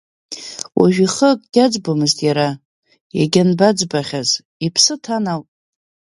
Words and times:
Уажәы 0.79 1.05
ихы 1.07 1.29
акгьы 1.33 1.61
аӡбомызт 1.65 2.17
иара 2.27 2.47
иагьанбаӡбахьаз, 3.17 4.29
иԥсы 4.65 4.95
ҭан 5.03 5.25
ауп. 5.33 5.47